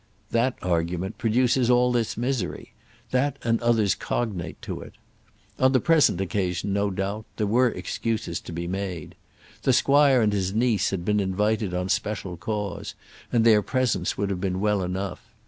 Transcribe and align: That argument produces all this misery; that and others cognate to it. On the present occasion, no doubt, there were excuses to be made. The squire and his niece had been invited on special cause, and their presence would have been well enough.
That 0.31 0.57
argument 0.63 1.19
produces 1.19 1.69
all 1.69 1.91
this 1.91 2.17
misery; 2.17 2.73
that 3.11 3.37
and 3.43 3.61
others 3.61 3.93
cognate 3.93 4.59
to 4.63 4.81
it. 4.81 4.93
On 5.59 5.73
the 5.73 5.79
present 5.79 6.19
occasion, 6.19 6.73
no 6.73 6.89
doubt, 6.89 7.27
there 7.37 7.45
were 7.45 7.67
excuses 7.69 8.39
to 8.39 8.51
be 8.51 8.65
made. 8.67 9.13
The 9.61 9.73
squire 9.73 10.23
and 10.23 10.33
his 10.33 10.55
niece 10.55 10.89
had 10.89 11.05
been 11.05 11.19
invited 11.19 11.75
on 11.75 11.87
special 11.87 12.35
cause, 12.35 12.95
and 13.31 13.45
their 13.45 13.61
presence 13.61 14.17
would 14.17 14.31
have 14.31 14.41
been 14.41 14.59
well 14.59 14.81
enough. 14.81 15.21